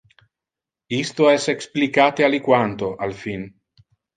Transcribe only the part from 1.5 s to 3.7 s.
explicate aliquanto al fin.